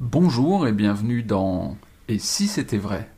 [0.00, 1.76] Bonjour et bienvenue dans
[2.08, 3.08] Et si c'était vrai?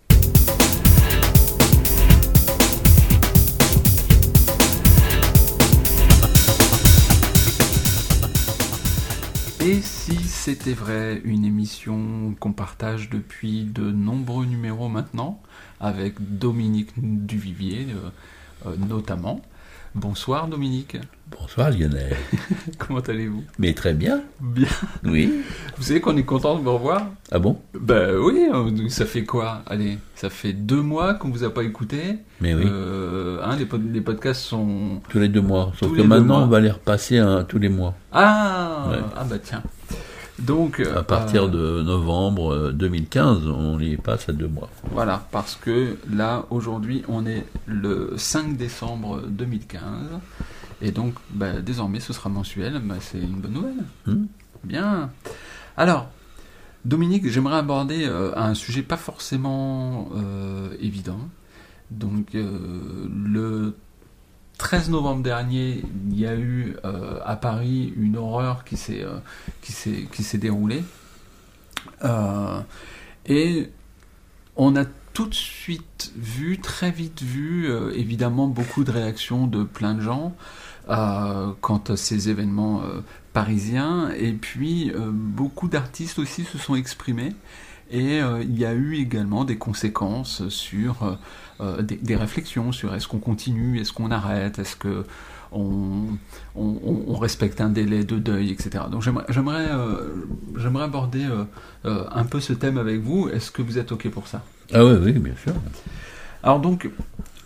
[9.63, 15.41] Et si c'était vrai, une émission qu'on partage depuis de nombreux numéros maintenant,
[15.81, 18.11] avec Dominique Duvivier euh,
[18.67, 19.41] euh, notamment.
[19.95, 20.97] Bonsoir Dominique.
[21.31, 22.15] Bonsoir Lionel.
[22.79, 23.43] Comment allez-vous?
[23.59, 24.21] Mais très bien.
[24.41, 24.69] Bien.
[25.05, 25.33] Oui.
[25.77, 27.07] Vous savez qu'on est content de vous revoir?
[27.33, 27.59] Ah bon?
[27.79, 29.63] Ben oui, euh, ça fait quoi?
[29.67, 32.19] Allez, ça fait deux mois qu'on vous a pas écouté.
[32.41, 32.65] Mais oui.
[32.67, 35.01] Euh, hein, les, pod- les podcasts sont...
[35.09, 35.73] Tous les deux mois.
[35.81, 36.47] Sauf Tous que maintenant, mois.
[36.47, 37.95] on va les repasser hein, tous les mois.
[38.13, 38.99] Ah Ouais.
[39.17, 39.63] Ah bah tiens.
[40.39, 40.81] Donc...
[40.81, 44.69] À partir euh, de novembre euh, 2015, on les passe à deux mois.
[44.91, 49.81] Voilà, parce que là, aujourd'hui, on est le 5 décembre 2015.
[50.83, 52.81] Et donc, bah, désormais, ce sera mensuel.
[52.85, 53.85] Bah, c'est une bonne nouvelle.
[54.07, 54.27] Hmm
[54.65, 55.11] Bien.
[55.77, 56.09] Alors,
[56.85, 61.19] Dominique, j'aimerais aborder euh, un sujet pas forcément euh, évident.
[61.91, 63.77] Donc, euh, le
[64.59, 70.39] 13 novembre dernier, il y a eu euh, à Paris une horreur qui s'est euh,
[70.39, 70.83] déroulée.
[72.05, 72.61] Euh,
[73.27, 73.71] et
[74.57, 79.95] on a tout de suite vu, très vite vu, évidemment, beaucoup de réactions de plein
[79.95, 80.35] de gens
[80.87, 82.83] quant à ces événements
[83.33, 84.11] parisiens.
[84.19, 87.33] Et puis, beaucoup d'artistes aussi se sont exprimés.
[87.91, 91.15] Et euh, il y a eu également des conséquences sur euh,
[91.61, 95.05] euh, des, des réflexions sur est-ce qu'on continue, est-ce qu'on arrête, est-ce que
[95.53, 96.03] on,
[96.57, 98.85] on- on- on respecte un délai de deuil, etc.
[98.91, 101.27] Donc j'aimerais euh, aborder
[101.85, 103.29] un peu ce thème avec vous.
[103.29, 104.43] Est-ce que vous êtes ok pour ça?
[104.75, 105.55] Ah oui, oui, bien sûr.
[106.43, 106.91] Alors donc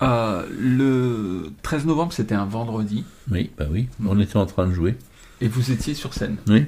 [0.03, 3.89] euh, le 13 novembre c'était un vendredi Oui, bah oui.
[4.07, 4.97] On était en train de jouer.
[5.43, 6.37] et vous étiez sur scène.
[6.49, 6.67] Oui.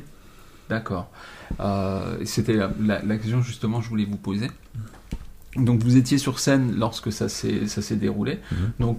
[0.73, 1.11] D'accord.
[1.61, 4.49] Euh, C'était la, la- la question justement que je voulais vous poser.
[5.57, 8.39] Donc vous étiez sur scène lorsque ça s'est déroulé.
[8.53, 8.59] Mhm.
[8.81, 8.99] Donc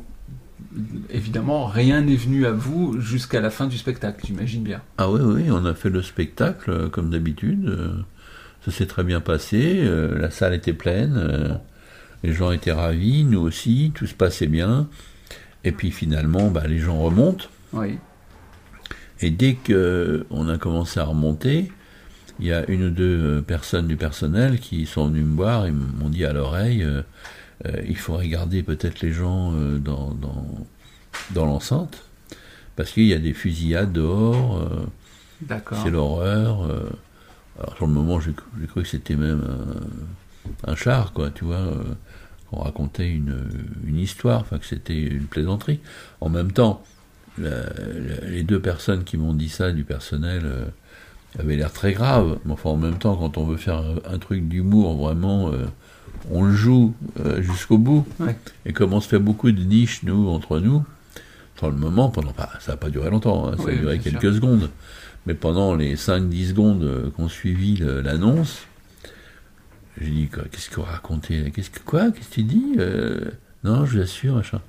[1.09, 4.81] évidemment rien n'est venu à vous jusqu'à la fin du spectacle, j'imagine bien.
[4.97, 7.65] Ah oui, oui, on a fait le spectacle euh, comme d'habitude.
[7.67, 7.93] euh,
[8.65, 9.83] Ça s'est très bien passé.
[9.83, 11.59] La salle était pleine.
[12.23, 13.91] Les gens étaient ravis, nous aussi.
[13.93, 14.87] Tout se passait bien.
[15.65, 17.45] Et puis finalement, bah, les gens remontent.
[17.73, 17.97] Oui.
[19.23, 21.71] Et dès que on a commencé à remonter,
[22.39, 25.65] il y a une ou deux euh, personnes du personnel qui sont venues me voir
[25.65, 27.01] et m'ont dit à l'oreille euh,
[27.65, 30.45] euh, il faudrait garder peut-être les gens euh, dans, dans,
[31.31, 32.03] dans l'enceinte,
[32.75, 34.85] parce qu'il y a des fusillades dehors, euh,
[35.41, 35.77] D'accord.
[35.81, 36.63] c'est l'horreur.
[36.65, 36.89] euh.
[37.59, 38.33] alors sur le moment, j'ai
[38.67, 39.41] cru que c'était même
[40.65, 41.83] un, un char, quoi, tu vois, euh,
[42.49, 43.47] qu'on racontait une,
[43.87, 45.79] une histoire, enfin que c'était une plaisanterie.
[46.19, 46.83] En même temps,
[47.37, 50.65] la- la- les deux personnes qui m'ont dit ça du personnel euh,
[51.39, 52.37] avaient l'air très graves.
[52.45, 55.65] Mais enfin, en même temps, quand on veut faire un, un truc d'humour, vraiment, euh,
[56.31, 56.93] on le joue
[57.25, 58.05] euh, jusqu'au bout.
[58.19, 58.37] Ouais.
[58.65, 60.83] Et comme on se fait beaucoup de niches, nous, entre nous,
[61.57, 63.99] sur le moment, pendant, bah, ça n'a pas duré longtemps, hein, ça Oui, a duré
[63.99, 64.33] quelques sûr.
[64.35, 64.69] secondes.
[65.25, 68.63] Mais pendant les 5-10 secondes euh, qu'ont suivi le- l'annonce,
[70.01, 72.75] j'ai dit, qu'est-ce qu'on racontait Qu'est-ce que, quoi Qu'est-ce que tu dis
[73.63, 74.59] Non, je vous assure, machin.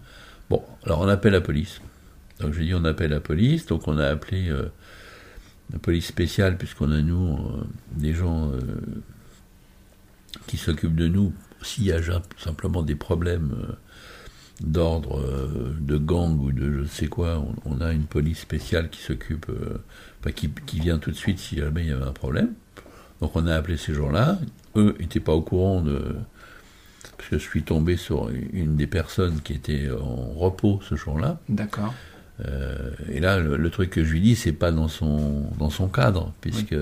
[0.50, 1.80] Bon, alors on appelle la police.
[2.40, 3.66] Donc j'ai dit, on appelle la police.
[3.66, 4.68] Donc on a appelé euh,
[5.72, 8.60] la police spéciale, puisqu'on a, nous, euh, des gens euh,
[10.46, 11.32] qui s'occupent de nous.
[11.62, 12.00] S'il y a
[12.36, 13.54] simplement des problèmes
[14.60, 15.24] d'ordre
[15.80, 19.50] de gang ou de je sais quoi, on, a une police spéciale qui s'occupe,
[20.34, 22.52] qui, qui vient tout de suite si jamais il y avait un problème.
[23.22, 24.38] Donc on a appelé ces gens-là.
[24.76, 26.16] Eux n'étaient pas au courant de.
[27.16, 31.40] Parce que je suis tombé sur une des personnes qui était en repos ce jour-là.
[31.48, 31.94] D'accord.
[32.44, 35.88] Euh, et là, le, truc que je lui dis, c'est pas dans son, dans son
[35.88, 36.74] cadre, puisque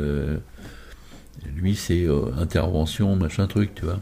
[1.55, 4.01] lui, c'est euh, intervention, machin truc, tu vois.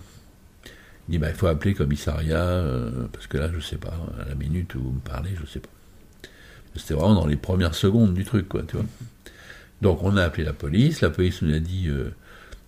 [1.08, 3.94] Il dit, bah, il faut appeler commissariat, euh, parce que là, je sais pas,
[4.24, 5.68] à la minute où vous me parlez, je sais pas.
[6.76, 8.86] C'était vraiment dans les premières secondes du truc, quoi, tu vois.
[9.82, 11.88] Donc, on a appelé la police, la police nous a dit,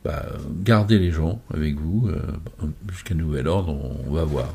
[0.04, 0.26] bah,
[0.64, 2.10] gardez les gens avec vous,
[2.90, 3.72] jusqu'à nouvel ordre,
[4.08, 4.52] on va voir.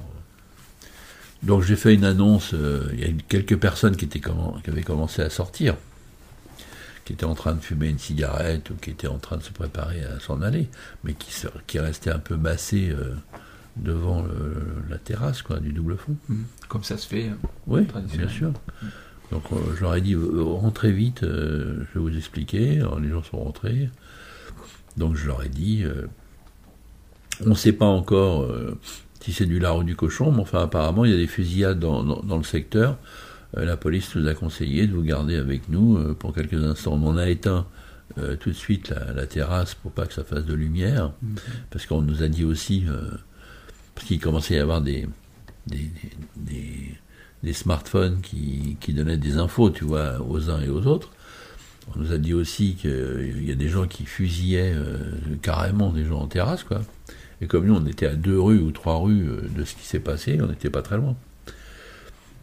[1.44, 4.30] Donc j'ai fait une annonce, euh, il y a quelques personnes qui, étaient qui
[4.69, 5.75] avaient commencé à sortir,
[7.06, 9.51] qui étaient en train de fumer une cigarette ou qui étaient en train de se
[9.51, 10.68] préparer à s'en aller,
[11.04, 11.31] mais qui,
[11.68, 13.13] qui restaient un peu massés euh,
[13.78, 16.16] devant le- la terrasse quoi, du double fond.
[16.28, 16.44] Mhm.
[16.68, 17.30] Comme ça se fait.
[17.30, 17.81] euh, Oui,
[18.16, 18.51] bien sûr.
[19.31, 21.28] Donc euh, je leur ai dit, rentrez vite, je
[21.94, 22.80] vais vous expliquer.
[22.80, 23.89] Alors, les gens sont rentrés.
[24.98, 25.84] Donc je leur ai dit,
[27.45, 28.48] on ne sait pas encore
[29.22, 31.80] si c'est du lard ou du cochon, mais enfin apparemment il y a des fusillades
[31.80, 32.98] dans, dans- dans le secteur.
[33.56, 37.00] Euh, la police nous a conseillé de vous garder avec nous euh, pour quelques instants.
[37.02, 37.66] On a éteint
[38.18, 41.36] euh, tout de suite la, terrasse pour pas que ça fasse de lumière, mhm.
[41.69, 42.86] parce qu'on nous a dit aussi,
[43.96, 45.08] parce qu'il commençait à y avoir des,
[45.68, 45.92] des,
[47.44, 51.12] des, smartphones qui, qui, donnaient des infos, tu vois, aux uns et aux autres.
[51.96, 54.75] On nous a dit aussi qu'il y a des gens qui fusillaient
[55.42, 56.81] carrément des gens en terrasse, quoi.
[57.42, 60.00] Et comme nous, on était à deux rues ou trois rues de ce qui s'est
[60.00, 61.16] passé, on n'était pas très loin.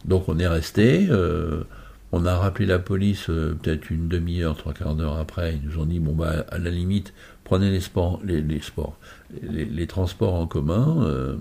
[0.05, 1.07] Donc on est resté.
[1.11, 1.65] Euh,
[2.13, 5.57] on a rappelé la police euh, peut-être une demi-heure, trois quarts d'heure après.
[5.57, 7.13] Ils nous ont dit bon bah à la limite
[7.43, 8.97] prenez les sports, les, sports,
[9.43, 11.37] les, transports en commun euh,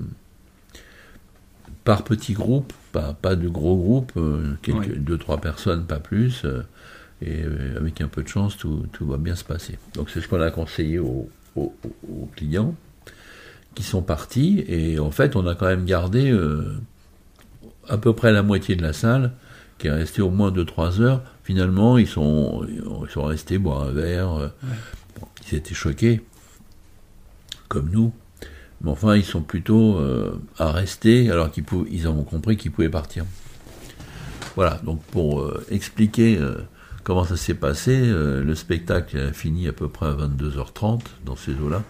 [1.85, 4.19] par petits groupes, pas, pas de gros groupes,
[4.61, 6.45] quelques, deux trois personnes, pas plus.
[7.21, 7.43] et
[7.77, 9.77] avec un peu de chance, tout, tout va bien se passer.
[9.93, 11.73] Donc c'est ce qu'on a conseillé aux, aux,
[12.35, 12.75] clients
[13.75, 14.63] qui sont partis.
[14.67, 16.31] Et en fait, on a quand même gardé
[17.87, 19.31] à peu près la moitié de la salle,
[19.77, 21.21] qui est restée au moins 2-3 heures.
[21.43, 24.33] Finalement, ils sont, ils sont restés boire un verre.
[24.33, 24.47] Euh,
[25.47, 26.21] ils étaient choqués,
[27.67, 28.13] comme nous.
[28.81, 32.89] Mais enfin, ils sont plutôt euh, à rester, alors qu'ils ils ont compris qu'ils pouvaient
[32.89, 33.25] partir.
[34.55, 36.39] Voilà, donc pour euh, expliquer
[37.03, 41.53] comment ça s'est passé, le spectacle a fini à peu près à 22h30 dans ces
[41.53, 41.83] eaux-là,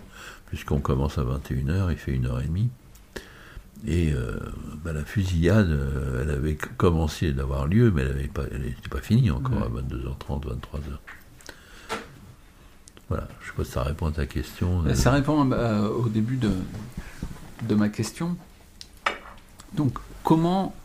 [0.53, 2.69] puisqu'on commence à 21h, il fait une heure et demie.
[3.87, 4.37] Et euh,
[4.83, 8.17] bah, la fusillade, euh, elle avait commencé d'avoir lieu, mais elle
[8.61, 11.97] n'était pas, finie encore à 22h30, 23h.
[13.09, 14.83] Voilà, je ne sais pas si ça répond à ta question.
[14.93, 16.51] Ça répond euh, au début de,
[17.67, 18.37] de ma question.
[19.73, 20.75] Donc, comment,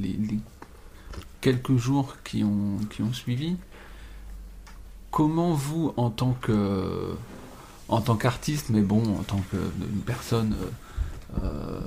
[0.00, 0.16] les,
[1.40, 3.56] quelques jours qui ont, qui ont suivi,
[5.10, 7.16] comment vous, en tant que
[7.90, 9.56] en tant qu'artiste, mais bon, en tant que
[10.06, 10.54] personne
[11.42, 11.80] euh,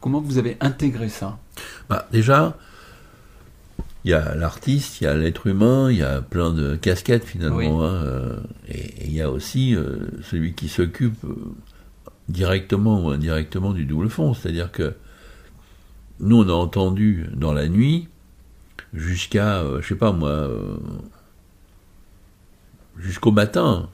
[0.00, 1.38] comment vous avez intégré ça?
[1.88, 2.56] Bah, Déjà,
[4.04, 7.24] il y a l'artiste, il y a l'être humain, il y a plein de casquettes
[7.24, 7.82] finalement.
[7.82, 11.24] Hein, euh, et il y a aussi euh, celui qui s'occupe
[12.28, 14.34] directement ou indirectement du double fond.
[14.34, 14.94] C'est-à-dire que
[16.20, 18.08] nous, on a entendu dans la nuit
[18.92, 20.48] jusqu'à, je sais pas moi,
[22.98, 23.88] jusqu'au matin,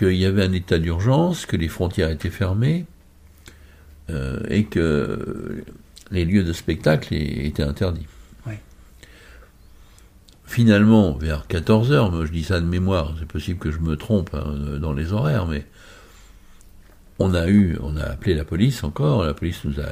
[0.00, 2.86] qu'il y avait un état d'urgence, que les frontières étaient fermées
[4.08, 5.62] euh, et que
[6.10, 8.06] les lieux de spectacle étaient interdits.
[10.46, 13.94] Finalement, vers 14 heures, moi je dis ça de mémoire, c'est possible que je me
[13.94, 15.64] trompe hein, dans les horaires, mais
[17.20, 19.86] on a eu, on a appelé la police encore, la police nous a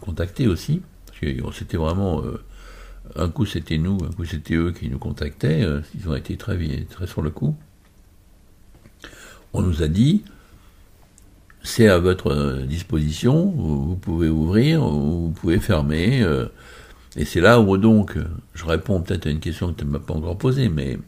[0.00, 2.42] contactés aussi, parce que c'était vraiment, euh,
[3.14, 6.36] un coup c'était nous, un coup c'était eux qui nous contactaient, euh, ils ont été
[6.36, 6.56] très,
[6.90, 7.56] très sur le coup
[9.54, 10.22] on nous a dit,
[11.62, 16.22] c'est à votre disposition, vous pouvez ouvrir, vous pouvez fermer.
[16.22, 16.46] Euh,
[17.16, 18.18] et c'est là où donc,
[18.54, 20.98] je réponds peut-être à une question que tu ne m'as pas encore posée, mais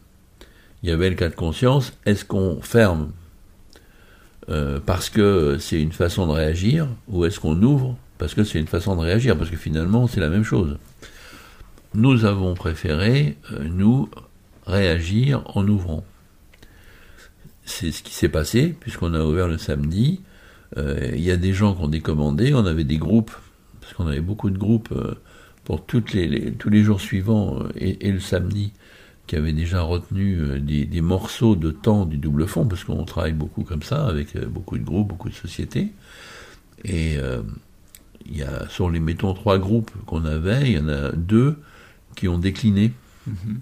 [0.83, 3.11] il y avait le cas de conscience, est-ce qu'on ferme
[4.49, 8.59] euh, parce que c'est une façon de réagir, ou est-ce qu'on ouvre parce que c'est
[8.59, 10.79] une façon de réagir, parce que finalement c'est la même chose.
[11.95, 14.09] Nous avons préféré, euh, nous,
[14.67, 16.05] réagir en ouvrant
[17.67, 20.21] c'est ce qui s'est passé, puisqu'on a ouvert le samedi.
[20.79, 23.33] Euh, il y a des gens qui ont décommandé, on avait des groupes,
[23.81, 25.15] parce qu'on avait beaucoup de groupes euh,
[25.65, 28.73] pour toutes les, tous les jours suivants euh, et, le samedi,
[29.27, 33.65] qui avaient déjà retenu des, morceaux de temps du double fond, parce qu'on travaille beaucoup
[33.65, 35.89] comme ça, avec beaucoup de groupes, beaucoup de sociétés.
[36.85, 37.17] Et
[38.27, 41.59] il y a, sur les, mettons, trois groupes qu'on avait, il y en a deux
[42.15, 42.93] qui ont décliné,
[43.29, 43.57] mm-hmm.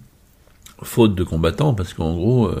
[0.83, 2.51] faute de combattants, parce qu'en gros,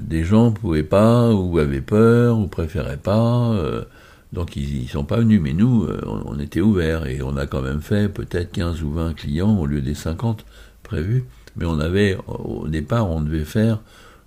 [0.00, 3.84] des gens pouvaient pas, ou avaient peur, ou préféraient pas, euh,
[4.32, 5.40] donc ils, ne sont pas venus.
[5.42, 8.92] Mais nous, euh, on, était ouverts et on a quand même fait peut-être 15 ou
[8.92, 10.44] 20 clients au lieu des 50
[10.82, 11.24] prévus.
[11.56, 13.80] Mais on avait, au départ, on devait faire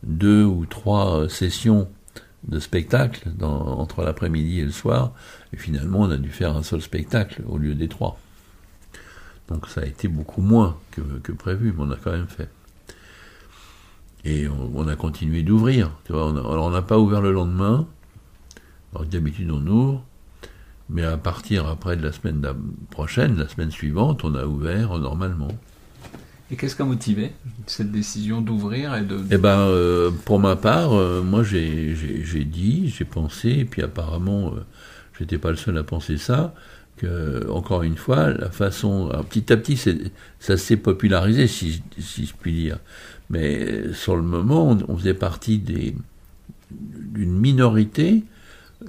[0.03, 1.89] deux ou trois sessions
[2.47, 5.11] de spectacle entre l'après-midi et le soir.
[5.51, 8.17] Et finalement, on a dû faire un seul spectacle au lieu des trois.
[9.49, 12.49] Donc ça a été beaucoup moins que, que prévu, mais on a quand même fait.
[14.27, 15.91] Et on, a continué d'ouvrir.
[16.09, 17.87] alors on n'a pas ouvert le lendemain.
[19.09, 20.03] D'habitude on ouvre.
[20.89, 22.45] Mais à partir après de la semaine
[22.89, 25.49] prochaine, la semaine suivante, on a ouvert normalement.
[26.51, 27.31] Et qu'est-ce qui a motivé
[27.65, 29.19] cette décision d'ouvrir et de...
[29.31, 31.93] Eh ben, euh, pour ma part, euh, moi j'ai
[32.45, 34.63] dit, j'ai pensé, et puis apparemment, je euh,
[35.19, 36.53] j'étais pas le seul à penser ça,
[36.95, 39.11] que, encore une fois, la façon...
[39.29, 39.77] petit à petit,
[40.39, 42.79] ça s'est popularisé, si, si je puis dire.
[43.29, 46.01] Mais sur le moment, on, faisait partie d'une
[47.39, 48.23] minorité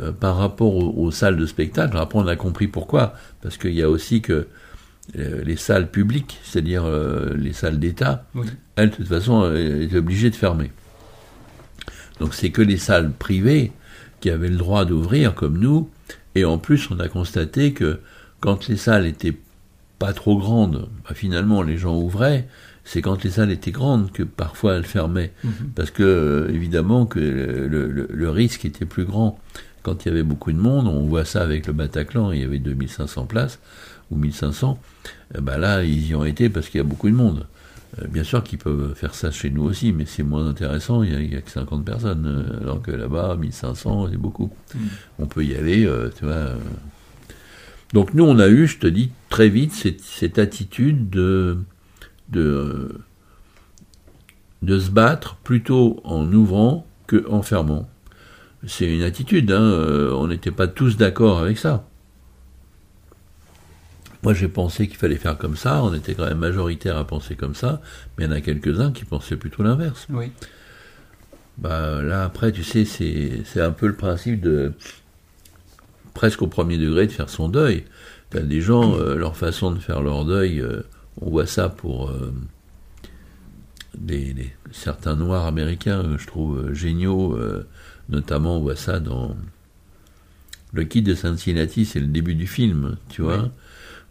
[0.00, 1.96] euh, par rapport aux, salles de spectacle.
[1.96, 3.14] Après, on a compris pourquoi.
[3.42, 4.46] Parce qu'il y a aussi que
[5.18, 8.46] euh, les salles publiques, c'est-à-dire euh, les salles d'État, Oui.
[8.76, 10.70] elles, de toute façon, étaient obligées de fermer.
[12.20, 13.72] Donc c'est que les salles privées
[14.20, 15.88] qui avaient le droit d'ouvrir, comme nous,
[16.34, 18.00] et en plus on a constaté que
[18.40, 19.36] quand les salles étaient
[19.98, 22.48] pas trop grandes, bah, finalement les gens ouvraient,
[22.90, 25.50] c'est quand les salles étaient grandes que parfois elles fermaient, Mhm.
[25.74, 29.38] parce que euh, évidemment que le, le- le risque était plus grand
[29.82, 32.44] quand il y avait beaucoup de monde, on voit ça avec le Bataclan, il y
[32.44, 33.58] avait 2500 places,
[34.10, 34.78] ou 1500,
[35.36, 37.46] eh ben là ils y ont été parce qu'il y a beaucoup de monde.
[38.00, 41.28] Euh, Bien sûr qu'ils peuvent faire ça chez nous aussi, mais c'est moins intéressant, il
[41.28, 44.50] n'y a, que 50 personnes, euh, alors que là-bas, 1500, c'est beaucoup.
[44.74, 44.78] Mm.
[45.20, 46.34] On peut y aller, euh, tu vois.
[46.34, 46.56] euh.
[47.94, 51.58] Donc nous, on a eu, je te dis, très vite, cette, cette attitude de,
[52.30, 53.00] de,
[54.62, 57.88] de se battre plutôt en ouvrant que en fermant.
[58.66, 61.84] C'est une attitude, hein, euh, on n'était pas tous d'accord avec ça.
[64.24, 67.36] Moi, j'ai pensé qu'il fallait faire comme ça, on était quand même majoritaire à penser
[67.36, 67.80] comme ça,
[68.16, 70.06] mais il y en a quelques-uns qui pensaient plutôt l'inverse.
[70.10, 70.32] Oui.
[71.56, 74.72] Bah, là, après, tu sais, c'est c'est un peu le principe de,
[76.14, 77.84] presque au premier degré, de faire son deuil.
[78.30, 80.82] T'as des gens, euh, leur façon de faire leur deuil, euh,
[81.20, 82.32] on voit ça pour euh,
[83.96, 87.66] des, des- certains noirs américains, euh, je trouve euh, géniaux, euh,
[88.08, 89.36] notamment on voit ça dans
[90.72, 93.50] Le Kid de Cincinnati, c'est le début du film, tu vois, Oui.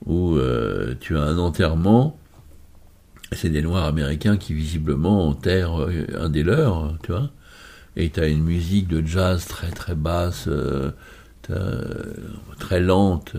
[0.05, 2.17] où euh, tu as un enterrement,
[3.31, 5.87] c'est des noirs américains qui visiblement enterrent
[6.17, 7.29] un des leurs, tu vois,
[7.95, 10.47] et tu as une musique de jazz très très basse,
[12.59, 13.35] très lente,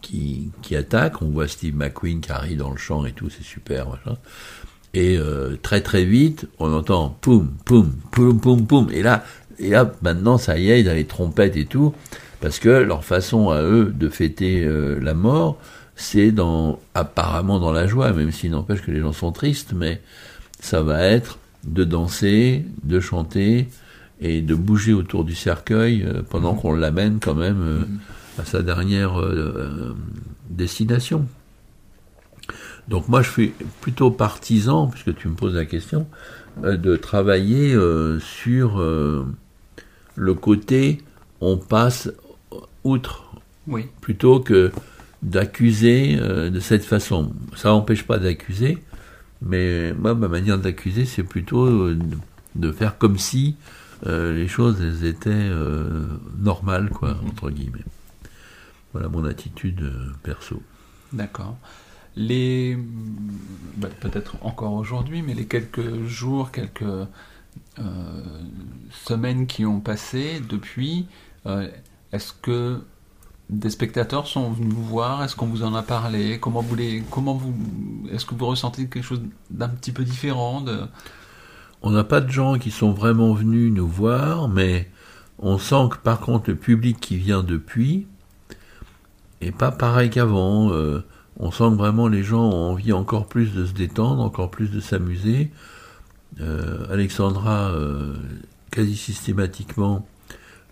[0.00, 1.22] qui, qui attaque.
[1.22, 4.18] On voit Steve McQueen qui arrive dans le champ et tout, c'est super, machin.
[4.94, 8.88] Et euh, très très vite, on entend poum, poum, poum, poum, poum.
[8.92, 9.24] Et là,
[9.58, 11.94] et là, maintenant, ça y est, dans les trompettes et tout,
[12.40, 15.58] parce que leur façon à eux de fêter euh, la mort,
[15.96, 20.00] c'est dans apparemment dans la joie, même s'il n'empêche que les gens sont tristes, mais
[20.60, 23.68] ça va être de danser, de chanter
[24.20, 27.80] et de bouger autour du cercueil euh, pendant qu'on l'amène quand même euh,
[28.38, 29.94] à sa dernière euh, euh,
[30.50, 31.26] destination.
[32.88, 36.06] Donc moi je suis plutôt partisan, puisque tu me poses la question,
[36.64, 38.80] euh, de travailler euh, sur
[40.14, 40.98] le côté
[41.40, 42.10] on passe
[42.84, 43.30] outre
[43.66, 43.86] Oui.
[44.00, 44.72] plutôt que
[45.22, 47.32] d'accuser de cette façon.
[47.56, 48.78] Ça n'empêche pas d'accuser,
[49.42, 53.56] mais moi, ma manière d'accuser, c'est plutôt de, faire comme si
[54.06, 55.50] les choses elles étaient
[56.38, 57.84] normales, quoi, entre guillemets.
[58.96, 60.62] Voilà mon attitude euh, perso.
[61.12, 61.58] D'accord.
[62.16, 62.78] Les.
[63.76, 68.22] bah, Peut-être encore aujourd'hui, mais les quelques jours, quelques euh,
[68.90, 71.08] semaines qui ont passé depuis,
[71.44, 71.68] euh,
[72.12, 72.80] est-ce que
[73.50, 75.22] des spectateurs sont venus vous voir?
[75.22, 76.38] Est-ce qu'on vous en a parlé?
[76.40, 77.54] Comment vous les, comment vous,
[78.10, 80.80] est-ce que vous ressentez quelque chose d'un petit peu différent de...
[81.82, 84.90] On n'a pas de gens qui sont vraiment venus nous voir, mais
[85.38, 88.06] on sent que par contre le public qui vient depuis
[89.46, 90.72] est pas pareil qu'avant.
[90.72, 91.04] Euh,
[91.38, 94.70] on sent que vraiment les gens ont envie encore plus de se détendre, encore plus
[94.70, 95.50] de s'amuser.
[96.40, 98.14] Euh, Alexandra, euh,
[98.70, 100.06] quasi systématiquement,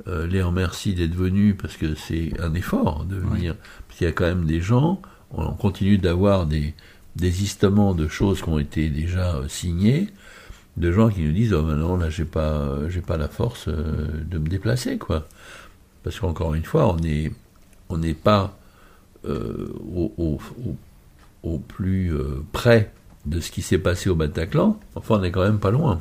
[0.07, 3.55] les remercie d'être venus parce que c'est un effort de venir.
[3.87, 5.01] Parce qu'il y a quand même des gens,
[5.31, 6.75] on continue d'avoir des
[7.17, 10.09] désistements de choses qui ont été déjà signées
[10.77, 13.69] de gens qui nous disent oh ben non là j'ai pas j'ai pas la force
[13.69, 15.29] de me déplacer quoi
[16.03, 17.33] parce qu'encore une fois on est
[17.89, 18.59] on n'est pas
[19.27, 20.39] au,
[21.43, 22.93] au, plus euh, près
[23.27, 24.79] de ce qui s'est passé au Bataclan.
[24.95, 26.01] Enfin on est quand même pas loin.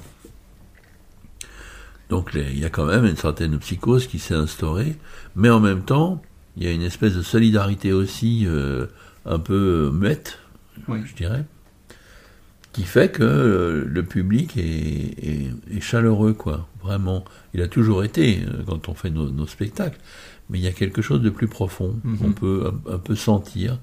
[2.10, 4.96] Donc il y a quand même une certaine psychose qui s'est instaurée.
[5.36, 6.22] Mais en même temps
[6.58, 8.86] il y a une espèce de solidarité aussi euh,
[9.26, 10.38] un peu muette
[10.88, 11.00] Oui.
[11.06, 11.46] je dirais,
[12.74, 16.68] qui fait que euh, le public est, est- est chaleureux, quoi.
[16.84, 17.24] Vraiment,
[17.56, 19.98] il a toujours été euh, quand on fait nos, nos spectacles,
[20.50, 22.18] mais il y a quelque chose de plus profond Mhm.
[22.18, 23.80] qu'on peut un, un peu sentir,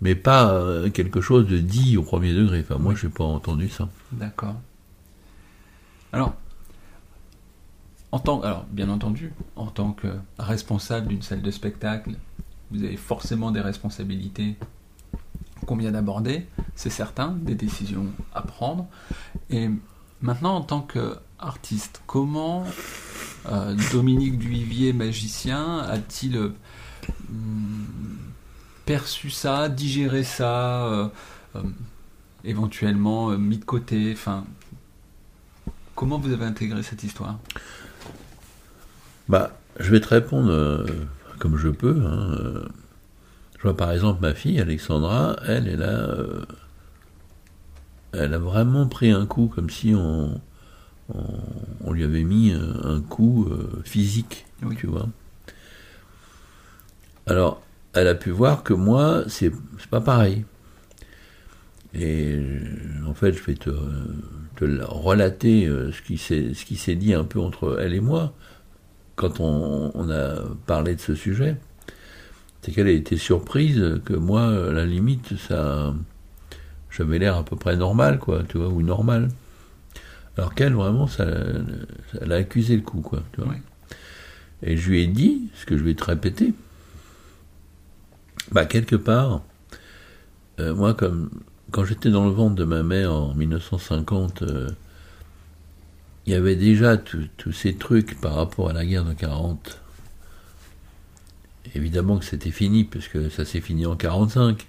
[0.00, 2.60] mais pas euh, quelque chose de dit au premier degré.
[2.60, 2.98] Enfin, moi, Oui.
[3.00, 3.88] je n'ai pas entendu ça.
[4.12, 4.56] D'accord.
[6.12, 6.34] Alors,
[8.12, 10.08] en tant, alors, bien entendu, en tant que
[10.38, 12.12] responsable d'une salle de spectacle,
[12.72, 14.56] vous avez forcément des responsabilités
[15.66, 18.86] qu'on vient d'aborder, c'est certain, des décisions à prendre.
[19.50, 19.68] Et
[20.22, 22.64] maintenant, en tant qu'artiste, comment
[23.50, 26.52] euh, Dominique Duvivier, magicien, a-t-il euh,
[27.30, 27.86] hum,
[28.86, 31.08] perçu ça, digéré ça, euh,
[32.44, 34.44] éventuellement mis de côté Enfin,
[35.94, 37.38] comment vous avez intégré cette histoire?
[39.28, 40.84] Bah, je vais te répondre
[41.38, 42.02] comme je peux.
[42.04, 42.68] hein.
[43.58, 46.44] Je vois par exemple ma fille, Alexandra, elle, a, euh,
[48.12, 50.40] elle a vraiment pris un coup comme si on,
[51.84, 55.08] on, lui avait mis un coup euh, physique, tu vois.
[57.26, 57.62] Alors,
[57.94, 59.52] elle a pu voir que moi, c'est
[59.90, 60.44] pas pareil.
[61.94, 62.38] Et
[63.06, 63.70] en fait, je vais te,
[64.56, 68.32] te relater euh, ce qui s'est dit un peu entre elle et moi
[69.16, 70.36] quand on, on a
[70.66, 71.56] parlé de ce sujet.
[72.62, 75.94] C'est qu'elle a été surprise que moi, à la limite, ça,
[76.90, 79.28] j'avais l'air à peu près normal, quoi, tu vois, ou normal.
[80.36, 81.26] Alors qu'elle, vraiment, ça,
[82.20, 83.54] elle a accusé le coup, quoi, tu vois.
[84.62, 86.52] Et je lui ai dit, ce que je vais te répéter,
[88.52, 89.42] bah, quelque part,
[90.58, 91.30] euh, moi, comme
[91.70, 94.70] quand j'étais dans le ventre de ma mère en 1950, euh,
[96.26, 99.80] il y avait déjà tous ces trucs par rapport à la guerre de 40.
[101.74, 104.66] Évidemment que c'était fini, puisque ça s'est fini en 45.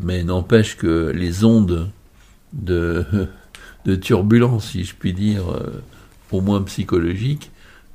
[0.00, 1.90] Mais n'empêche que les ondes
[2.52, 3.04] de,
[3.84, 5.82] de turbulence, si je puis dire, euh,
[6.30, 7.50] au moins psychologiques,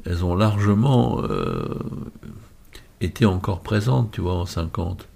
[0.06, 1.80] elles ont largement euh,
[3.02, 5.08] été encore présentes, tu vois, en 50.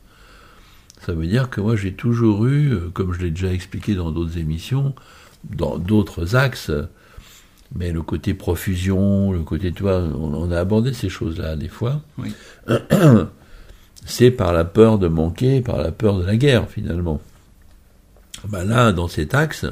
[1.02, 4.12] Ça veut dire que moi j'ai toujours eu, euh, comme je l'ai déjà expliqué dans
[4.12, 4.96] d'autres émissions,
[5.44, 6.72] dans d'autres axes,
[7.76, 12.02] mais le côté profusion, le côté, tu vois, on, a abordé ces choses-là des fois.
[12.18, 12.34] Oui.
[14.06, 17.22] C'est par la peur de manquer, par la peur de la guerre finalement.
[18.48, 19.66] Ben là, dans cet axe,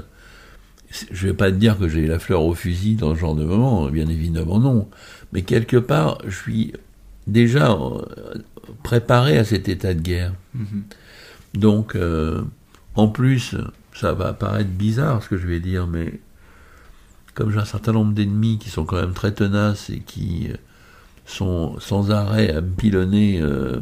[1.11, 3.45] je vais pas te dire que j'ai la fleur au fusil dans ce genre de
[3.45, 4.89] moment, bien évidemment non,
[5.31, 6.73] mais quelque part, je suis
[7.27, 8.01] déjà euh,
[8.83, 10.33] préparé à cet état de guerre.
[10.57, 11.59] Mm-hmm.
[11.59, 12.41] Donc, euh,
[12.95, 13.55] en plus,
[13.93, 16.19] ça va paraître bizarre ce que je vais dire, mais
[17.33, 20.55] comme j'ai un certain nombre d'ennemis qui sont quand même très tenaces et qui euh,
[21.25, 23.81] sont sans arrêt à me pilonner, euh,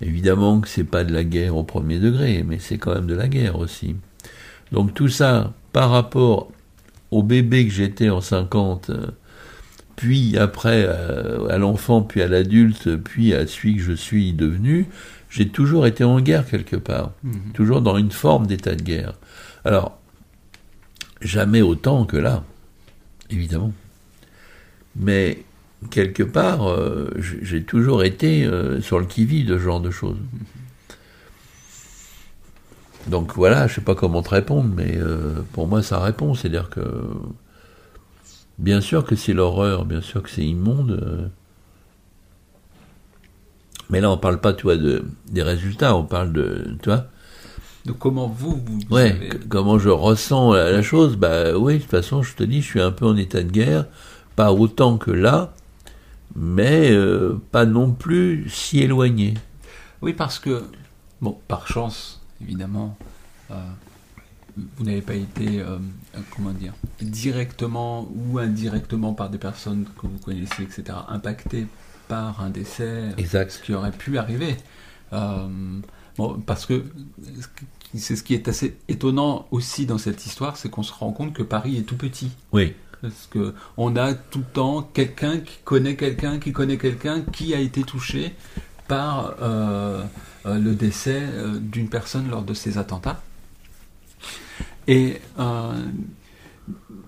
[0.00, 3.14] évidemment que c'est pas de la guerre au premier degré, mais c'est quand même de
[3.14, 3.96] la guerre aussi.
[4.72, 6.50] Donc tout ça, par rapport
[7.10, 8.90] au bébé que j'étais en 50,
[9.94, 14.86] puis après à l'enfant, puis à l'adulte, puis à celui que je suis devenu,
[15.30, 17.52] j'ai toujours été en guerre quelque part, mhm.
[17.54, 19.14] toujours dans une forme d'état de guerre.
[19.64, 19.98] Alors,
[21.20, 22.44] jamais autant que là,
[23.30, 23.72] évidemment.
[24.94, 25.44] Mais
[25.90, 30.16] quelque part, euh, j'ai toujours été euh, sur le qui-vive de ce genre de choses.
[33.06, 36.34] Donc voilà, je ne sais pas comment te répondre, mais euh, pour moi ça répond.
[36.34, 36.82] C'est-à-dire que,
[38.58, 41.30] bien sûr que c'est l'horreur, bien sûr que c'est immonde,
[43.90, 46.76] mais là, on parle pas, tu vois, de, des résultats, on parle de.
[47.84, 52.20] De comment vous, vous ouais, comment je ressens la, chose, bah oui, de toute façon,
[52.20, 53.86] je te dis, je suis un peu en état de guerre,
[54.34, 55.54] pas autant que là,
[56.36, 59.34] mais euh, pas non plus si éloigné.
[60.02, 60.64] Oui, parce que,
[61.20, 62.96] bon, par chance, évidemment,
[63.50, 63.54] euh,
[64.76, 65.78] vous n'avez pas été, euh,
[66.34, 71.66] comment dire, directement ou indirectement par des personnes que vous connaissez, etc., impacté
[72.08, 73.60] par un décès exact.
[73.64, 74.56] qui aurait pu arriver.
[76.18, 76.84] Bon, parce que
[77.94, 81.34] c'est ce qui est assez étonnant aussi dans cette histoire, c'est qu'on se rend compte
[81.34, 82.30] que Paris est tout petit.
[82.52, 82.74] Oui.
[83.08, 87.54] Parce que on a tout le temps quelqu'un qui connaît quelqu'un qui connaît quelqu'un qui
[87.54, 88.34] a été touché
[88.88, 90.02] par euh,
[90.46, 91.22] euh, le décès
[91.60, 93.20] d'une personne lors de ces attentats.
[94.88, 95.20] Et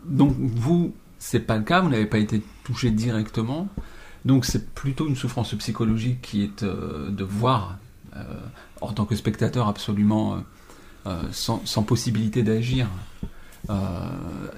[0.04, 3.68] donc vous, c'est pas le cas, vous n'avez pas été touché directement.
[4.24, 7.78] Donc c'est plutôt une souffrance psychologique qui est euh, de voir,
[8.16, 8.22] euh,
[8.80, 10.42] en tant que spectateur absolument
[11.06, 12.88] euh, sans, possibilité d'agir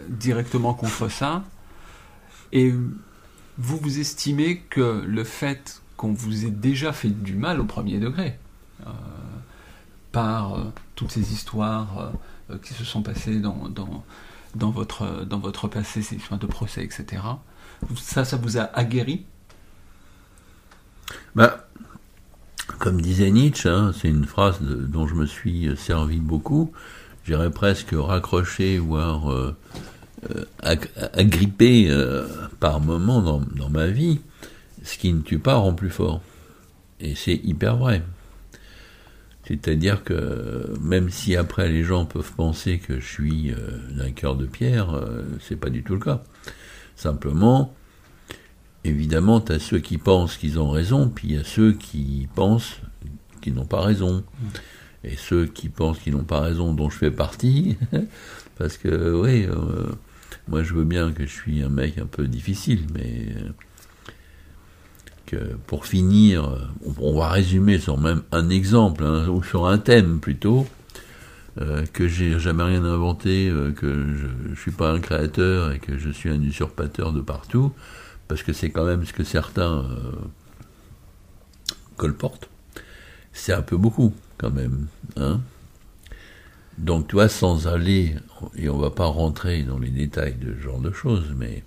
[0.08, 1.44] directement contre ça.
[2.52, 2.72] Et
[3.58, 7.98] vous vous estimez que le fait qu'on vous ait déjà fait du mal au premier
[7.98, 8.38] degré,
[10.12, 12.12] par toutes ces histoires
[12.62, 13.68] qui se sont passées dans,
[14.54, 17.22] dans, votre, dans votre passé, ces histoires de procès, etc.,
[17.96, 19.24] ça, ça vous a aguerri?
[21.34, 21.66] Bah,
[22.78, 26.72] comme disait Nietzsche, hein, c'est une phrase dont je me suis servi beaucoup,
[27.30, 29.56] j'irais presque raccroché, voire euh,
[30.28, 30.44] euh,
[31.12, 32.26] agrippé euh,
[32.58, 34.18] par moments dans, ma vie,
[34.82, 36.22] ce qui ne tue pas rend plus fort.
[36.98, 38.02] Et c'est hyper vrai.
[39.46, 43.54] C'est-à-dire que même si après les gens peuvent penser que je suis
[43.90, 45.00] d'un cœur de pierre,
[45.40, 46.22] c'est pas du tout le cas.
[46.94, 47.74] Simplement,
[48.84, 52.28] évidemment, tu as ceux qui pensent qu'ils ont raison, puis il y a ceux qui
[52.34, 52.76] pensent
[53.40, 54.24] qu'ils n'ont pas raison.
[55.04, 57.78] Et ceux qui pensent qu'ils n'ont pas raison, dont je fais partie,
[58.58, 59.90] parce que, oui, euh,
[60.48, 63.50] moi je veux bien que je suis un mec un peu difficile, mais euh,
[65.26, 70.18] que pour finir, on, va résumer sur même un exemple, hein, ou sur un thème
[70.20, 70.66] plutôt,
[71.60, 75.78] euh, que j'ai jamais rien inventé, euh, que je, je suis pas un créateur et
[75.78, 77.72] que je suis un usurpateur de partout,
[78.28, 79.84] parce que c'est quand même ce que certains
[81.96, 82.48] colportent.
[83.32, 85.40] C'est un peu beaucoup quand même, hein.
[86.78, 88.14] Donc, tu vois, sans aller,
[88.56, 91.62] et on va pas rentrer dans les détails de ce genre de choses, mais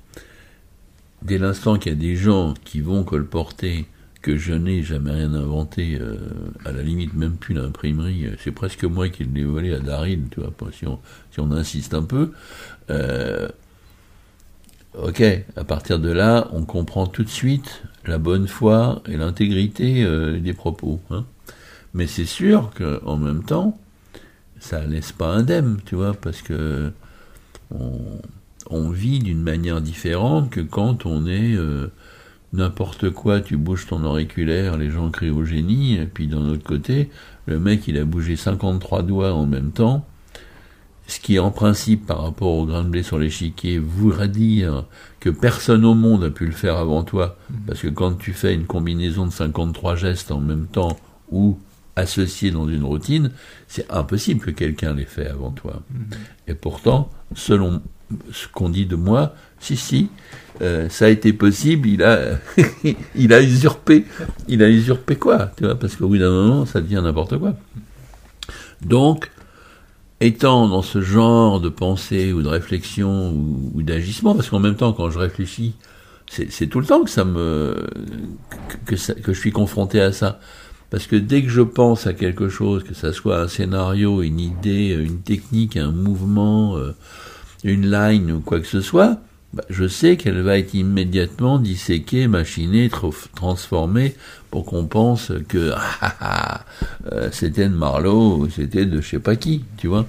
[1.21, 3.85] dès l'instant qu'il y a des gens qui vont colporter
[4.23, 6.17] que je n'ai jamais rien inventé, euh,
[6.65, 10.23] à la limite même plus l'imprimerie, euh, c'est presque moi qui l'ai volé à Daryl,
[10.31, 10.99] tu vois, si on,
[11.31, 12.31] si on insiste un peu.
[12.89, 13.49] Euh,
[14.97, 15.21] ok,
[15.57, 20.05] à partir de là, on comprend tout de suite la bonne foi et l'intégrité
[20.39, 21.01] des propos.
[21.09, 21.25] Hein.
[21.93, 23.77] Mais c'est sûr qu'en même temps,
[24.59, 26.91] ça laisse pas indemne, tu vois, parce que
[27.71, 27.91] on,
[28.69, 31.91] on vit d'une manière différente que quand on est euh,
[32.53, 36.63] n'importe quoi, tu bouges ton auriculaire, les gens crient au génie, et puis d'un autre
[36.63, 37.09] côté,
[37.45, 40.05] le mec il a bougé 53 doigts en même temps,
[41.07, 44.85] ce qui en principe par rapport au grain de blé sur l'échiquier voudrait dire
[45.19, 47.53] que personne au monde a pu le faire avant toi, mmh.
[47.67, 50.97] parce que quand tu fais une combinaison de 53 gestes en même temps,
[51.31, 51.57] ou
[51.95, 53.31] associés dans une routine,
[53.67, 55.83] c'est impossible que quelqu'un l'ait fait avant toi.
[55.91, 56.03] Mmh.
[56.47, 57.81] Et pourtant, selon
[58.31, 60.09] ce qu'on dit de moi, si, si,
[60.61, 62.37] euh, ça a été possible, il a,
[63.15, 64.05] il a usurpé,
[64.47, 67.55] il a usurpé quoi, tu vois, parce qu'au bout d'un moment, ça devient n'importe quoi.
[68.85, 69.31] Donc,
[70.19, 74.93] étant dans ce genre de pensée ou de réflexion ou, d'agissement, parce qu'en même temps,
[74.93, 75.75] quand je réfléchis,
[76.29, 77.87] c'est tout le temps que ça me,
[78.85, 80.39] que, que je suis confronté à ça.
[80.93, 84.39] Parce que dès que je pense à quelque chose, que ça soit un scénario, une
[84.39, 86.93] idée, une technique, un mouvement, euh,
[87.63, 89.17] une line ou quoi que ce soit,
[89.53, 92.91] bah, je sais qu'elle va être immédiatement disséquée, machinée,
[93.33, 94.13] transformée
[94.51, 96.65] pour qu'on pense que ah, ah, ah
[97.11, 100.05] euh, c'était de Marlowe ou c'était de je sais pas qui, tu vois.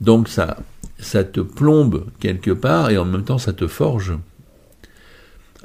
[0.00, 0.58] Donc ça,
[1.00, 4.12] ça te plombe quelque part et en même temps ça te forge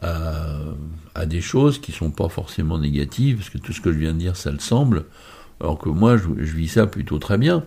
[0.01, 0.57] à,
[1.15, 4.13] à des choses qui sont pas forcément négatives, parce que tout ce que je viens
[4.13, 5.05] de dire, ça le semble,
[5.59, 7.63] alors que moi je, je vis ça plutôt très bien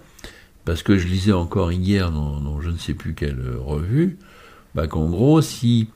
[0.64, 4.18] parce que je lisais encore hier dans, je ne sais plus quelle revue,
[4.74, 5.88] bah qu'en gros, si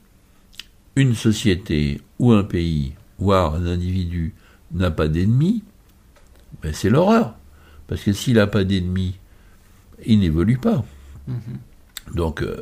[0.95, 4.33] une société ou un pays, voire un individu,
[4.71, 5.63] n'a pas d'ennemis,
[6.61, 7.35] ben c'est l'horreur.
[7.87, 9.15] Parce que s'il n'a pas d'ennemis,
[10.05, 10.85] il n'évolue pas.
[11.27, 12.15] Mm-hmm.
[12.15, 12.61] Donc, euh,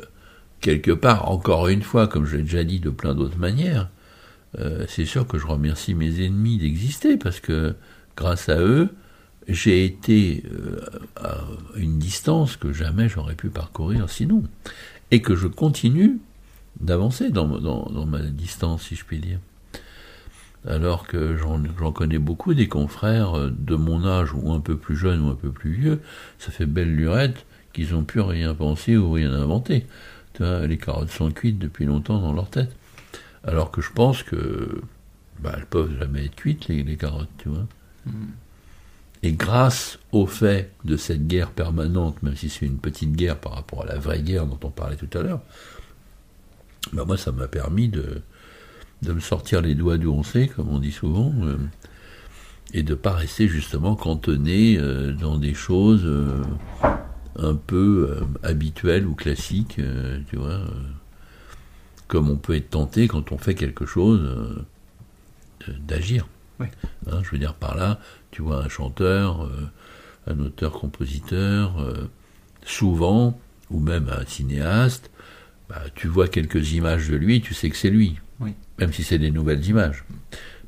[0.60, 3.88] quelque part, encore une fois, comme je l'ai déjà dit de plein d'autres manières,
[4.58, 7.74] euh, c'est sûr que je remercie mes ennemis d'exister, parce que
[8.16, 8.88] grâce à eux,
[9.46, 10.80] j'ai été euh,
[11.16, 11.44] à
[11.76, 14.42] une distance que jamais j'aurais pu parcourir sinon,
[15.10, 16.18] et que je continue
[16.80, 19.38] d'avancer dans, dans, ma distance, si je puis dire.
[20.66, 25.22] Alors que j'en connais beaucoup des confrères de mon âge, ou un peu plus jeunes,
[25.22, 26.00] ou un peu plus vieux,
[26.38, 29.86] ça fait belle lurette qu'ils n'ont pu rien penser ou rien inventer.
[30.42, 32.74] Vois, les carottes sont cuites depuis longtemps dans leur tête.
[33.44, 34.82] Alors que je pense que
[35.40, 37.66] bah, elles peuvent jamais être cuites, les, carottes, tu vois.
[38.06, 38.12] Mm.
[39.22, 43.54] Et grâce au fait de cette guerre permanente, même si c'est une petite guerre par
[43.54, 45.40] rapport à la vraie guerre dont on parlait tout à l'heure,
[46.92, 48.22] ben moi ça m'a permis de,
[49.02, 51.56] de me sortir les doigts d'où on sait, comme on dit souvent, euh,
[52.72, 56.42] et de pas rester justement cantonné euh, dans des choses euh,
[57.38, 59.80] un peu habituelles ou classiques,
[60.28, 60.60] tu vois,
[62.06, 64.64] comme on peut être tenté quand on fait quelque chose
[65.86, 66.26] d'agir.
[66.60, 69.70] Hein, je veux dire par là, tu vois un chanteur, euh,
[70.26, 72.08] un auteur-compositeur, euh,
[72.64, 73.38] souvent,
[73.70, 75.10] ou même un cinéaste,
[75.68, 78.16] bah, tu vois quelques images de lui, tu sais que c'est lui,
[78.78, 80.04] même si c'est des nouvelles images.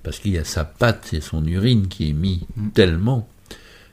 [0.03, 2.71] Parce qu'il y a sa patte et son urine qui est mis mm.
[2.71, 3.29] tellement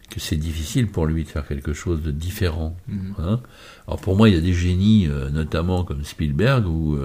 [0.10, 2.78] que c'est difficile pour lui de faire quelque chose de différent.
[2.88, 3.12] Mm.
[3.20, 3.42] Hein.
[3.88, 6.98] Alors pour moi, il y a des génies, euh, notamment comme Spielberg, où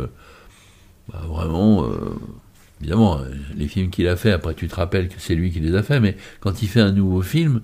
[1.09, 1.89] bah, vraiment
[2.83, 5.61] évidemment, euh, les films qu'il a fait, après tu te rappelles que c'est lui qui
[5.61, 7.63] les a fait, mais quand il fait un nouveau film,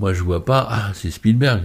[0.00, 1.62] moi je vois pas, ah, c'est Spielberg.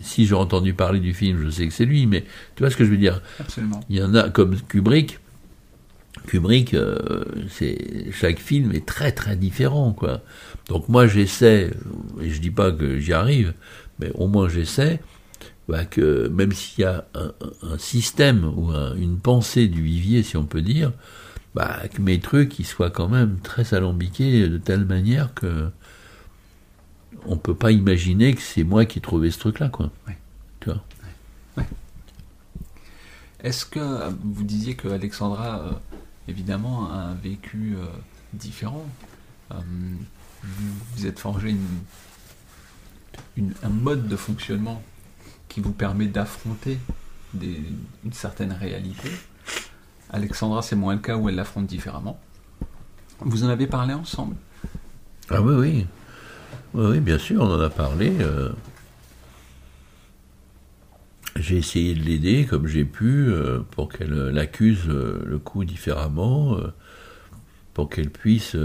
[0.00, 2.76] Si j'ai entendu parler du film, je sais que c'est lui, mais tu vois ce
[2.76, 3.22] que je veux dire?
[3.40, 3.80] Absolument.
[3.88, 5.20] Il y en a comme Kubrick.
[6.26, 10.22] Kubrick, euh, c'est chaque film est très très différent, quoi.
[10.68, 11.70] Donc moi j'essaie,
[12.20, 13.54] et je dis pas que j'y arrive,
[14.00, 15.00] mais au moins j'essaie,
[15.68, 20.44] bah, que même s'il y a un, système ou une pensée du vivier, si on
[20.44, 20.92] peut dire,
[21.54, 25.70] bah, que mes trucs ils soient quand même très alambiqués de telle manière que
[27.26, 29.90] on peut pas imaginer que c'est moi qui ai trouvé ce truc-là, quoi.
[30.60, 30.82] Tu vois
[33.42, 35.72] Est-ce que vous disiez que Alexandra, euh,
[36.28, 37.86] évidemment, a vécu euh,
[38.32, 38.84] différent.
[39.52, 39.56] Euh,
[40.94, 41.56] vous êtes forgé
[43.62, 44.82] un mode de fonctionnement
[45.48, 46.78] qui vous permet d'affronter
[47.40, 49.10] une certaine réalité.
[50.10, 52.18] Alexandra, c'est moins le cas où elle l'affronte différemment.
[53.20, 54.36] Vous en avez parlé ensemble?
[55.30, 55.86] Ah oui, oui.
[56.74, 58.12] Oui, oui, bien sûr, on en a parlé.
[58.20, 58.52] euh.
[61.46, 65.64] J'ai essayé de l'aider comme j'ai pu euh, pour qu'elle euh, l'accuse euh, le coup
[65.64, 66.56] différemment,
[67.72, 68.56] pour qu'elle puisse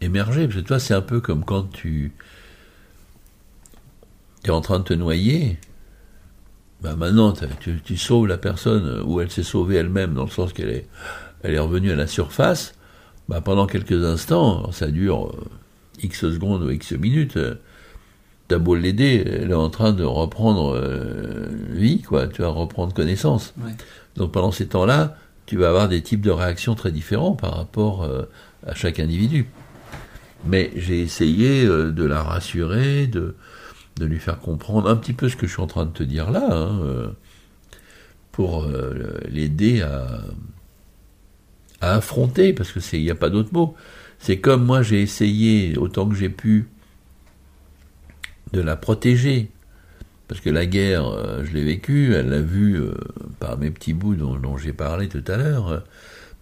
[0.00, 0.48] émerger.
[0.48, 2.10] Parce que toi, c'est un peu comme quand tu
[4.42, 5.58] es en train de te noyer.
[6.80, 7.34] Bah maintenant,
[7.84, 10.88] tu, sauves la personne ou elle s'est sauvée elle-même, dans le sens qu'elle est,
[11.44, 12.74] elle est revenue à la surface.
[13.28, 15.36] Bah, pendant quelques instants, ça dure
[16.02, 17.38] X secondes ou X minutes,
[18.50, 22.92] t'as beau l'aider, elle est en train de reprendre euh, vie, quoi, tu vas reprendre
[22.92, 23.54] connaissance.
[23.62, 23.70] Ouais.
[24.16, 28.02] Donc pendant ces temps-là, tu vas avoir des types de réactions très différents par rapport
[28.02, 28.24] euh,
[28.66, 29.46] à chaque individu.
[30.44, 33.36] Mais j'ai essayé euh, de la rassurer, de,
[34.00, 36.02] de lui faire comprendre un petit peu ce que je suis en train de te
[36.02, 37.12] dire là, hein,
[38.32, 38.66] pour
[39.28, 40.22] l'aider à,
[41.80, 43.76] à affronter, parce que c'est il n'y a pas d'autre mot.
[44.18, 46.68] C'est comme moi j'ai essayé autant que j'ai pu
[48.52, 49.50] de la protéger,
[50.30, 52.94] parce que la guerre, euh, je l'ai vécue, elle l'a vue euh,
[53.40, 55.68] par mes petits bouts dont, j'ai parlé tout à l'heure.
[55.68, 55.80] euh,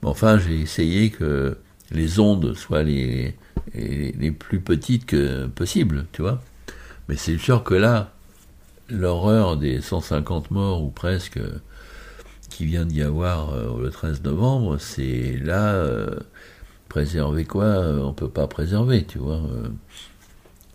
[0.03, 1.57] Mais enfin, j'ai essayé que
[1.91, 3.35] les ondes soient les,
[3.75, 6.43] les, plus petites que possible, tu vois.
[7.09, 8.13] Mais c'est sûr que là,
[8.91, 11.41] l'horreur des 150 morts ou presque
[12.51, 15.83] qui vient d'y avoir le 13 novembre, c'est là,
[16.91, 19.41] préserver quoi On peut pas préserver, tu vois.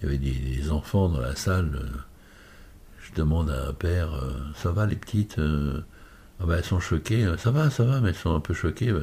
[0.04, 1.72] Il y avait des, des enfants dans la salle.
[1.82, 1.98] euh,
[3.02, 5.82] je demande à un père, euh, ça va les petites euh,
[6.42, 7.26] Ah bah, Elles sont choquées.
[7.38, 8.92] Ça va, ça va, mais elles sont un peu choquées.
[8.92, 9.00] Bah,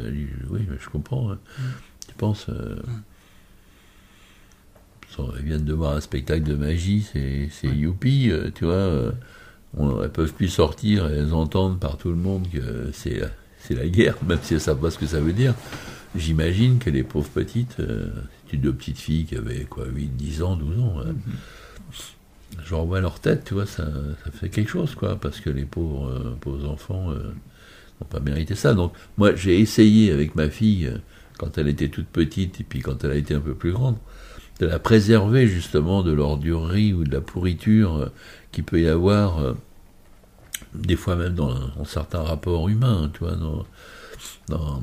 [0.51, 1.33] oui, mais je comprends.
[1.33, 1.39] hein.
[2.07, 2.77] Tu penses euh,
[5.37, 9.13] Elles viennent de voir un spectacle de magie, c'est youpi, tu vois.
[9.77, 13.23] on- elles peuvent plus sortir et elles entendent par tout le monde que c'est
[13.59, 15.55] c'est la guerre, même si elles savent pas ce que ça veut dire.
[16.17, 18.11] J'imagine que les pauvres petites, euh,
[18.51, 21.15] c'est deux petites filles qui avaient quoi, 8, 10 ans, 12 ans, hein.
[22.65, 23.87] je revois leur tête, tu vois, ça,
[24.25, 27.33] ça fait quelque chose, quoi, parce que les pauvres, euh, pauvres enfants euh,
[28.01, 28.75] n'ont pas mérité ça.
[28.75, 30.99] Donc, moi, j'ai essayé avec ma fille, euh,
[31.39, 33.97] quand elle était toute petite, et puis quand elle a été un peu plus grande,
[34.61, 38.09] de la préserver justement de l'ordurerie ou de la pourriture euh,
[38.53, 39.55] qu'il peut y avoir, euh,
[40.75, 43.65] des fois même dans, dans certains rapports humains, tu vois, dans,
[44.49, 44.83] dans,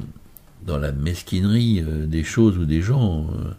[0.68, 3.28] dans la mesquinerie euh, des choses ou des gens.
[3.34, 3.52] euh,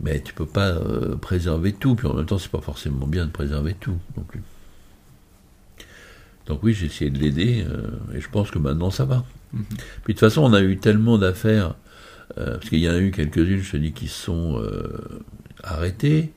[0.00, 3.26] mais tu peux pas euh, préserver tout, puis en même temps, c'est pas forcément bien
[3.26, 4.42] de préserver tout non plus.
[6.46, 7.64] Donc oui, j'ai essayé de l'aider,
[8.14, 9.24] et je pense que maintenant ça va.
[9.54, 9.64] Mhm.
[10.04, 11.74] Puis de toute façon, on a eu tellement d'affaires,
[12.34, 14.62] parce qu'il y en a eu quelques-unes, je te dis, qui se sont
[15.62, 16.32] arrêtées,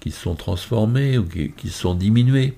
[0.00, 2.56] qui se sont transformées, ou qui, qui se sont diminuées.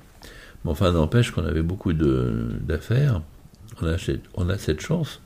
[0.65, 3.21] Mais enfin, n'empêche qu'on avait beaucoup d'affaires,
[3.83, 5.21] on a, cette- on a cette chance,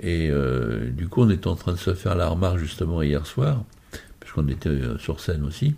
[0.00, 3.26] et euh, du coup, on était en train de se faire la remarque justement hier
[3.26, 3.64] soir,
[4.20, 5.74] puisqu'on était euh, sur scène aussi,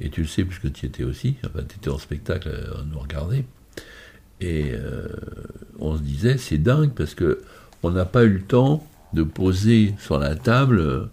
[0.00, 2.82] et tu le sais puisque tu y étais aussi, enfin tu étais en spectacle à
[2.82, 3.44] nous regarder,
[4.40, 5.08] et euh,
[5.78, 7.40] on se disait c'est dingue parce que
[7.82, 11.04] on n'a pas eu le temps de poser sur la table euh,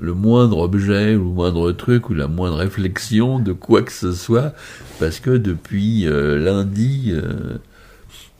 [0.00, 4.12] le moindre objet ou le moindre truc ou la moindre réflexion de quoi que ce
[4.12, 4.54] soit
[5.00, 7.58] parce que depuis euh, lundi euh,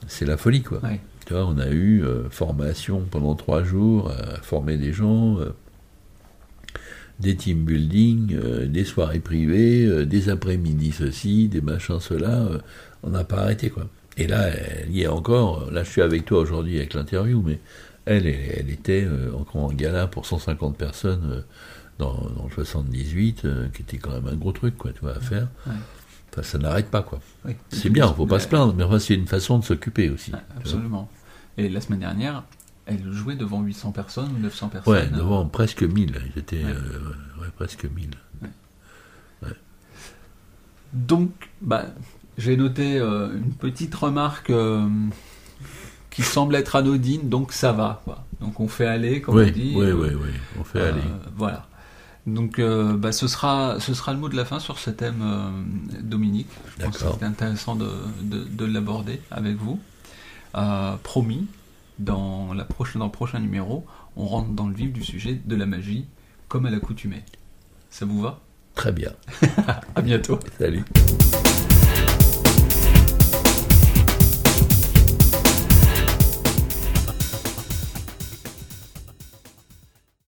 [0.07, 0.81] c'est la folie quoi.
[0.83, 1.01] Ouais.
[1.33, 5.55] On a eu euh, formation pendant trois jours à former des gens, euh,
[7.21, 12.43] des team building, euh, des soirées privées, euh, des après-midi ceci, des machins cela.
[12.43, 12.59] euh,
[13.03, 13.87] on n'a pas arrêté quoi.
[14.17, 15.71] Et là, elle y est encore.
[15.71, 17.61] Là, je suis avec toi aujourd'hui avec l'interview, mais
[18.05, 21.41] elle, elle, était euh, encore en gala pour 150 personnes euh,
[21.99, 25.21] dans, le 78, euh, qui était quand même un gros truc quoi, tu vois, à
[25.21, 25.49] faire.
[26.33, 27.21] Enfin, ça n'arrête pas quoi.
[27.45, 27.55] Oui.
[27.71, 30.33] C'est bien, faut pas se plaindre, mais enfin, c'est une façon de s'occuper aussi.
[30.57, 31.09] Absolument.
[31.57, 32.45] Et la semaine dernière,
[32.87, 34.93] elle jouait devant 800 personnes ou 900 personnes.
[34.93, 36.21] Ouais, devant presque 1000.
[36.35, 36.71] Ils étaient Ouais.
[36.71, 38.11] euh, ouais, presque 1000.
[40.95, 41.85] Donc, bah,
[42.39, 44.89] j'ai noté euh, une petite remarque euh,
[46.09, 48.01] qui semble être anodine, donc ça va.
[48.05, 48.25] Quoi.
[48.41, 49.75] Donc on fait aller, comme on dit.
[49.77, 51.03] oui, oui, oui, on fait aller.
[51.37, 51.67] Voilà.
[52.27, 55.23] Donc, euh, bah, ce, sera, ce sera le mot de la fin sur ce thème,
[55.23, 55.51] euh,
[56.03, 56.49] Dominique.
[56.79, 57.91] Je pense que c'était intéressant de,
[58.23, 59.81] de, de l'aborder avec vous.
[60.57, 61.47] Euh, promis,
[61.99, 65.57] dans, la prochaine, dans le prochain numéro, on rentre dans le vif du sujet de
[65.57, 66.07] la magie,
[66.49, 67.23] comme à l'accoutumée.
[67.91, 68.41] Ça vous va?
[68.75, 69.13] Très bien.
[69.95, 70.39] À bientôt.
[70.59, 70.85] Salut.